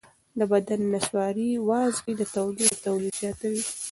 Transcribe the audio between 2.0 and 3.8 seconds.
د تودوخې تولید زیاتوي.